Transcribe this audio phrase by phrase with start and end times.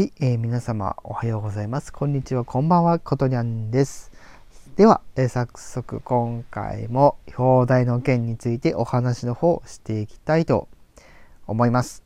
[0.00, 1.92] はい、えー、皆様おはようございます。
[1.92, 4.10] こんにちは、こんばんは、ことにゃんです。
[4.74, 10.68] では、えー、早速今回も表題の件についてお話の方をしていきたいと
[11.46, 12.02] 思います。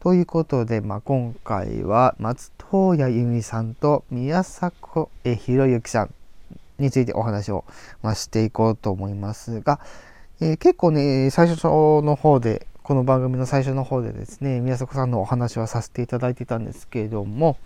[0.00, 6.14] ということで、まあ、今回は松任谷由実さんと宮迫博之さん
[6.78, 7.66] についてお話を、
[8.00, 9.80] まあ、していこうと思いますが、
[10.40, 17.56] えー、結構ね、最初の方で、この番組の最初の方でですね、宮迫さんのお話はさせていただいてたんですけれども、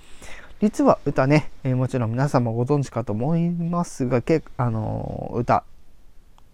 [0.60, 5.64] 実は歌ね、えー、もちろん皆さんもご存知かと思いますが、けあのー、歌、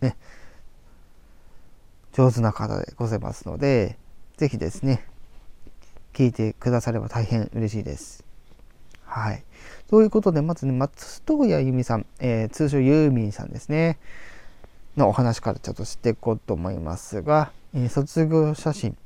[0.01, 0.17] ね、
[2.13, 3.99] 上手な方でございますので、
[4.37, 5.09] ぜひですね、
[6.13, 8.25] 聞いてくだされば大変嬉しいです。
[9.05, 9.43] はい。
[9.91, 13.99] ということで、まずね、松任谷由実さん、えー、通称ユーミンさんですね。
[14.97, 18.97] のお話からちょっとしていこうと思いますが、え、卒業写真、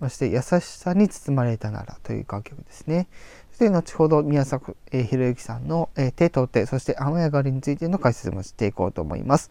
[0.00, 3.08] そして優しさに包まれたならという楽曲ですね。
[3.50, 9.50] そして後ほど宮迫、えー、博之さんの、え、手と手、そして雨上がりについての解説もしていこうと思います。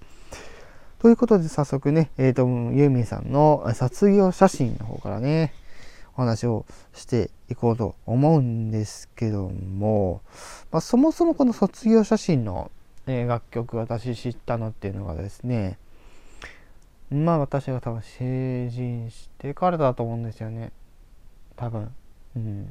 [0.99, 5.53] ということで早速ね、えっ、ー、と、ユーミンさんの卒業写真の方からね、
[6.15, 10.21] お話をしていこうと思うんですけども、
[10.71, 12.71] まあ、そもそもこの卒業写真の
[13.07, 15.77] え、楽曲私知ったのっていうのがですね
[17.09, 20.71] まあ私が多分成人してからだと思うんですよね。
[21.55, 21.89] 多分。
[22.35, 22.69] うん。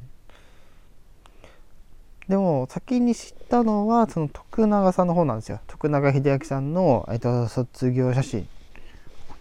[2.27, 5.59] でも先に知ったのはその徳永さんの方なんですよ。
[5.67, 8.47] 徳永英明さんの、えっと、卒業写真。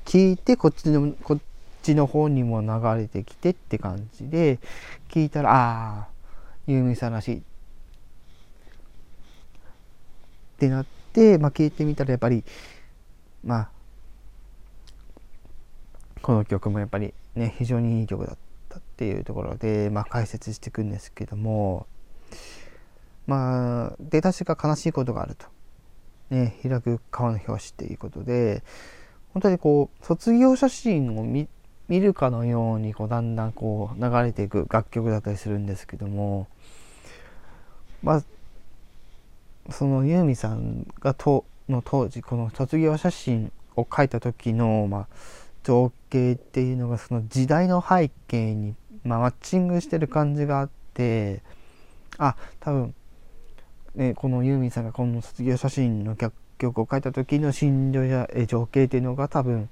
[0.05, 1.39] 聞いてこっちのこっ
[1.83, 4.61] ちの方にも流れてきてって感じで
[5.11, 6.08] 聞いたらああ
[6.69, 7.36] ユーミンさんらしい。
[7.36, 7.41] っ
[10.58, 12.44] てなって、まあ、聞いてみたらやっぱり
[13.44, 13.76] まあ
[16.27, 18.37] この曲もやっぱりね非常にいい曲だっ
[18.69, 21.87] たっていうところで、まあ、解説していくんですけども
[23.29, 25.47] まあ出だしが悲しいことがあると。
[26.31, 28.65] ね、開く川の表紙っていうことで
[29.35, 31.48] 本当にこう卒業写真を見
[31.89, 36.48] るかのようにこうだんだんこう流れていく楽曲だったりするんですけども
[38.03, 38.23] まあ
[39.70, 45.07] そのユーミさんがとの当時この卒業写真を描いた時の、まあ、
[45.67, 51.43] 情景っていうのがその時代の背景に、まあ、マッチングしてる感じがあって
[52.19, 52.95] あ多分、
[53.97, 59.69] ね、このユーミンさんがこの卒業写真の楽曲を書いた時の心情や情景っていうのが多分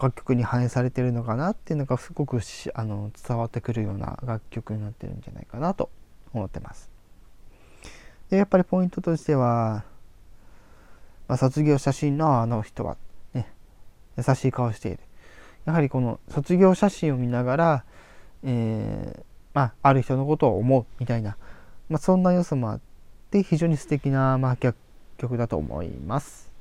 [0.00, 2.40] 楽曲に反映されてるのかなっていうのがすごく
[2.74, 5.88] あの伝わってくるような楽曲になってるんじゃないかなと
[6.34, 6.90] 思ってます。
[8.28, 9.84] でやっぱりポイントとしては、
[11.28, 12.98] まあ、卒業写真のあの人は
[13.32, 13.50] ね
[14.18, 14.98] 優しい顔している
[15.66, 17.84] やはりこの卒業写真を見ながら、
[18.42, 19.22] えー、
[19.54, 21.36] まあ、ある人のことを思うみたいな、
[21.88, 22.80] まあ、そんな要素もあっ
[23.30, 26.52] て非常に素敵な、まあ、曲だと思います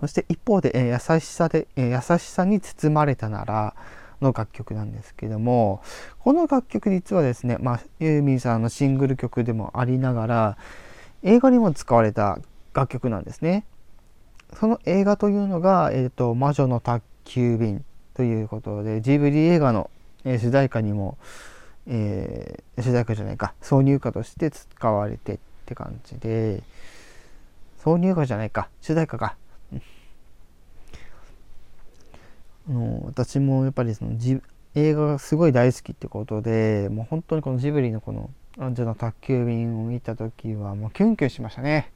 [0.00, 3.74] そして一方で、えー、優しさで、え、優しさに包まれたなら
[4.20, 5.82] の楽曲なんですけども
[6.20, 10.58] この楽曲実はですね、まあ、ユーミンさんのシングル曲でもありながら
[11.22, 12.38] 映画にも使われた
[12.72, 13.64] 楽曲なんですね。
[14.54, 17.84] その映画というのが、えーと、魔女の宅急便
[18.14, 19.90] ということでジブリ映画の、
[20.24, 21.18] えー、主題歌にも、
[21.86, 26.62] えー、主題歌じゃないか挿入歌として使われてって感じで
[27.78, 29.36] 挿入歌じゃないか主題歌か。
[32.68, 34.12] の私もやっぱりその
[34.74, 41.92] 映画がすごい大好きってことでもう本当にこのジブリのこの「アンジェの宅急便」を見た時はもうキュンキュンしましたね。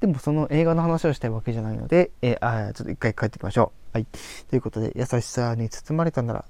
[0.00, 3.96] でもその映画の話をしたいわけじゃないので、えー、あちょっと一回帰ってきましょう。
[3.96, 4.06] はい。
[4.50, 6.44] ということで優しさに包まれたなら。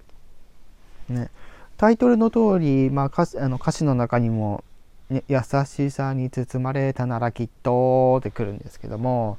[1.08, 1.30] ね。
[1.76, 4.64] タイトルの通り、まあ、歌詞あの歌詞の中にも、
[5.10, 9.38] ね、優しさに包まれたならきっとってくるんですけども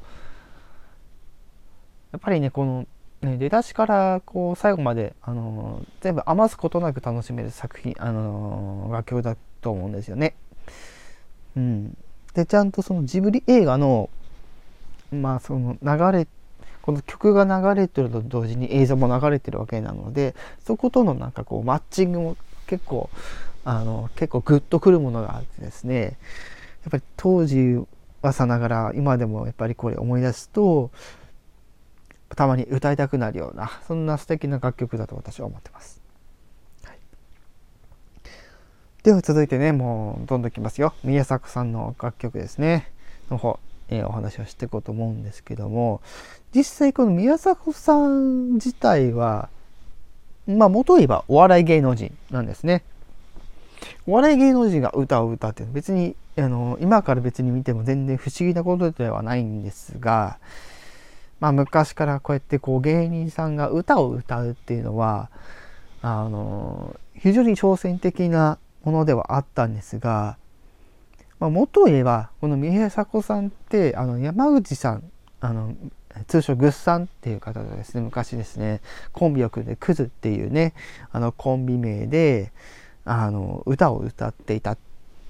[2.11, 2.87] やっぱりねこの、
[3.21, 10.35] ね、出だしからこう最後まで、あのー、全部余すことなく楽しめる作品、あのー、楽曲だと思うんですよね。
[11.55, 11.97] うん、
[12.37, 14.11] でちゃんとそのジブリ映画の
[15.11, 16.27] まあその流れ
[16.83, 22.37] この曲が流れてると同時に映像も流れてるわけなのでそことのなんかこうマッチングも
[22.67, 23.09] 結構
[23.65, 26.03] あの結構グッとくるものがあってですね
[26.83, 27.83] やっぱり当時
[28.21, 30.91] はさながら今でもやっぱりこれ思い出すと
[32.35, 36.06] たまに歌いたくなるようなそんな素敵な楽曲だと私は思ってます。
[39.03, 40.93] では続いてねもうどんどんいきますよ。
[41.03, 42.91] 宮迫さんの楽曲ですね。
[43.29, 43.59] の方、
[43.89, 46.01] えー、お話をしていこうと思うんですけども。
[46.53, 49.49] 実際この宮迫さん自体は
[50.47, 52.83] まあ元言えばお笑い芸能人なんですね。
[54.07, 60.39] お笑い芸能人が歌を歌って別にあの今から別に見ても全然不思議なことではないんですが、
[61.39, 65.29] まあ、昔からこうやってこう芸人さんが歌を歌うっていうのは
[66.01, 70.37] あの非常に挑戦的なものではあったんですが、
[71.41, 75.03] まあ、元言えばこの宮迫さんってあの山口さん
[75.41, 75.75] あの
[76.27, 78.01] 通称グッさんっていう方がですね。
[78.01, 78.79] 昔ですね。
[79.11, 80.73] コンビを組んでクズっていうね
[81.11, 82.53] あのコンビ名で
[83.03, 84.77] あの歌を歌っていたっ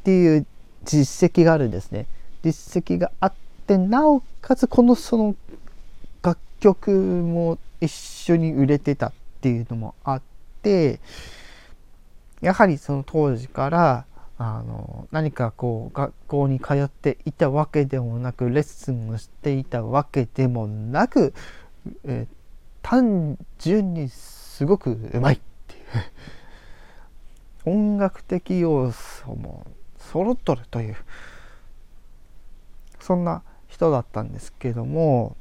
[0.03, 0.45] ていう
[0.85, 2.05] 実績があるんですね。
[2.43, 3.33] 実績があっ
[3.65, 5.35] てなおかつこのその
[6.21, 10.21] 楽曲も一緒に売れてたっていうのもあっ
[10.61, 10.99] て
[12.41, 14.05] やはりその当時から
[14.37, 21.33] あの何かこう学校に通っていたわけでもなくレッスンをしていたわけでもなく、
[22.05, 22.35] えー、
[22.83, 25.83] 単純にすごくうまいっていう。
[27.69, 29.65] 音楽的要素も
[29.97, 30.95] 揃っとるという
[32.99, 35.35] そんな人だったんですけども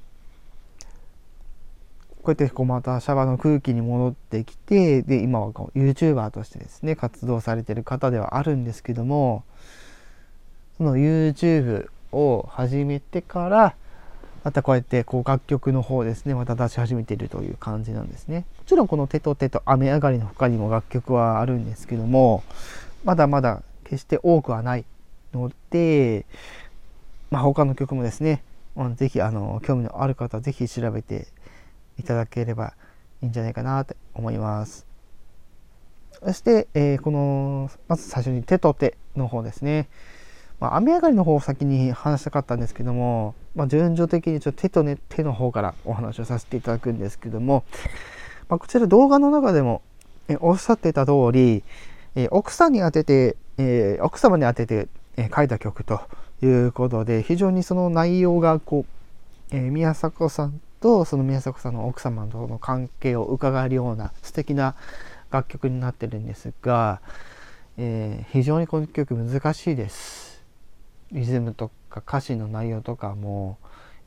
[2.27, 9.45] こうやってこうまたシャバの空気に戻ってきてで今はこう YouTuber としてですね活動されてる方ではあるんですけども
[10.77, 13.77] その YouTube を始めてから
[14.43, 18.45] またこうやってこう楽曲の方ですねまた出し始めているという感じなんですね。
[18.59, 22.43] もちろんこの「手と手と雨上がり」の他にも楽曲はあるんですけども
[23.05, 24.85] まだまだ決して多くはない
[25.33, 26.27] ので、
[27.31, 28.43] まあ、他の曲もですね
[28.97, 29.31] 是非あ
[29.63, 31.29] 興味のある方は是非調べて
[31.99, 32.75] いただければ
[33.23, 34.87] いいんじゃないかなと思います。
[36.25, 39.89] そして、えー、このまず最初に手と手の方ですね。
[40.59, 47.65] まあ、雨上がりの方を先に話したかったんですけども、まあ、順序的にちょっと手と、ね、手の方からお話をさせていただくんですけども、
[48.49, 49.83] まあ、こちら動画の中でも、
[50.29, 51.63] えおっしゃってた通り、
[52.15, 54.89] え奥さんに当てて、えー、奥様に当てて、
[55.19, 56.01] え書いた曲と
[56.43, 58.87] いうことで非常にその内容がこ
[59.53, 64.75] う、え宮迫さんとその宮迫さんの奥様との関係を伺えるような素敵な
[65.31, 67.01] 楽曲になってるんですが、
[67.77, 70.45] えー、非常にこの曲難しいです。
[71.13, 73.59] リズムとか歌詞の内容とかも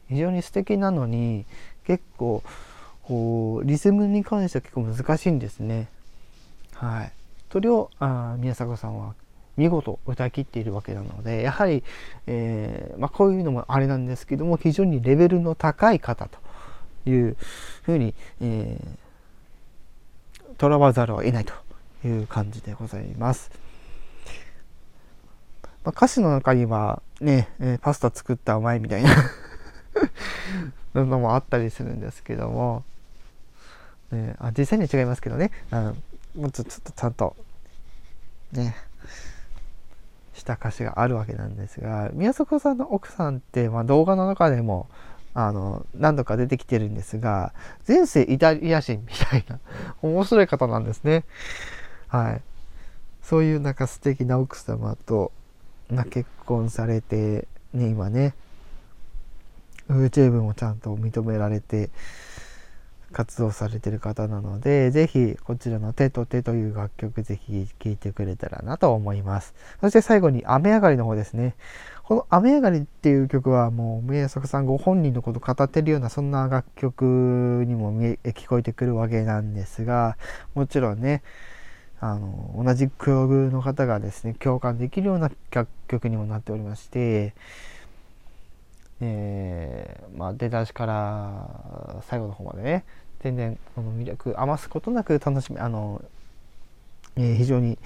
[0.09, 1.45] 非常に素敵なのに
[1.85, 2.43] 結構
[3.03, 5.87] こうリズムに関しては結構難しいんですね。
[6.73, 7.11] はい。
[7.51, 9.15] それをあ宮迫さんは
[9.57, 11.83] 見事歌い切っているわけなのでやはり、
[12.27, 16.48] えーまあ、こういうのもあれなんですけども非常にレベルの高い方と。
[17.05, 17.37] いう
[17.83, 21.53] ふうに、えー、とらわざるを得ないと
[22.07, 23.51] いう感じでございます。
[25.83, 29.09] まあ、歌詞の中にはね、えー、パスタ作ったうまいみたいな
[30.93, 32.83] のもあったりするんですけども、
[34.11, 35.95] ね、あ実際に違いますけどねあの
[36.35, 37.35] もうちょっとちゃんと
[38.51, 38.75] ね
[40.33, 44.89] した歌詞があるわけなんですが宮迫さんの奥さんって、まあ、動画の中でも
[45.33, 47.53] あの何度か出てきてるんですが
[47.87, 49.59] 前世イタリア人みたいな
[50.01, 51.23] 面白い方なんですね。
[52.07, 52.41] はい、
[53.21, 55.31] そういうなんか素敵な奥様と、
[55.91, 58.33] ま結婚されて、ね、今ね
[59.89, 61.89] YouTube もちゃんと認められて
[63.11, 69.53] 活動されてる方なので、ぜひこちらの手と手という楽曲ぜひ聴いてくれたらなと思います。
[69.81, 71.55] そして最後に雨上がりの方ですね。
[72.03, 80.17] この雨上がりっていう曲はもう宮迫さんご本人のことを語ってるようなそんな楽曲にもえ聞こえてくるわけなんですが、
[80.55, 81.21] もちろんね、
[81.99, 87.33] あの同じ境遇の方がですね共感できるような楽曲にもなっておりまして、
[89.01, 92.85] えー、まあ、出だしから最後の方までね
[93.21, 96.01] 全然この魅力余すことなく楽しめあの、
[97.15, 97.77] えー、非常に、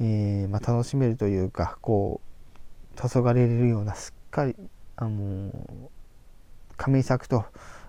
[0.00, 2.20] えー、まあ、楽しめるというかこ
[2.96, 4.56] う黄昏れるようなすっかり
[4.96, 5.50] あの
[6.76, 7.44] 神作と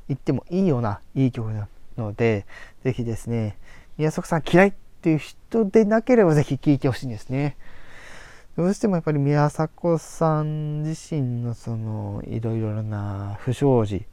[0.08, 2.46] 言ってもいいようないい曲なので
[2.84, 3.58] 是非ですね
[3.98, 7.58] 宮迫さん嫌いっていう人でなければ是非聴いてほしいんですね。
[8.56, 14.06] どうしてもやっぱり宮迫さん自身のそのいろいろな不祥事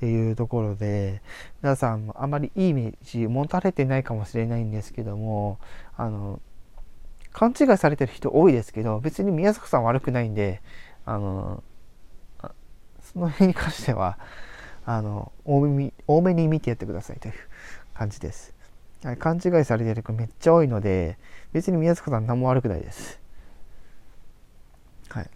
[0.00, 1.20] っていうところで
[1.62, 5.58] 皆さんあまりいいイメージ持たれてないかもしれないんですけども
[5.94, 6.40] あの
[7.34, 10.62] 勘違いされてる人多いですけど別に宮迫さん悪くないんで
[11.04, 11.62] あの
[13.12, 14.18] その辺に関しては
[14.86, 17.34] あの多め多めに見てやってくださいという
[17.92, 18.54] 感じです。
[19.18, 21.18] 勘違いされてる子めっちゃ多いので
[21.52, 23.20] 別に宮迫さん何も悪くないです。
[25.10, 25.30] はい。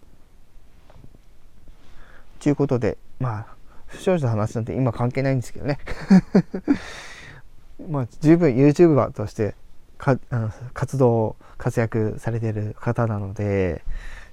[2.41, 3.55] ということで、まあ、
[3.95, 5.79] 不祥事の話なんて今関係ないんですけどね。
[7.89, 9.55] まあ、十分 YouTuber として
[9.99, 13.83] かあの活動活躍されている方なので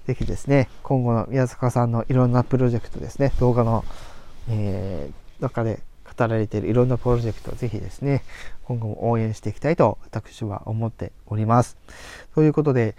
[0.06, 3.84] 是非ですね今後の宮坂さんのいろんなプロジェクトですね動画の、
[4.50, 5.82] えー、中で
[6.22, 8.24] 語られているいろんなプロジェクトをぜひですね
[8.64, 11.78] 今後も応援していきたいと私は思っております。
[12.36, 12.96] ということで、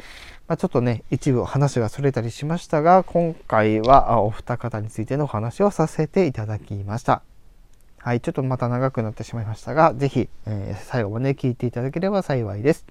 [0.49, 7.23] まあ、ちょっとね一部話がそれたりしましたが今回はお二方についてのお話をさせていただきました。
[7.99, 12.85] はい、ちょっとまた長くなってしまいましたが、是非、えー、最後まで聞いていただければ幸いです。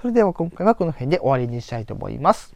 [0.00, 2.55] それでは今回はこの辺で終わりにしたいと思います。